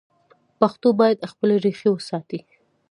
[0.59, 2.39] پښتو باید خپلې ریښې وساتي.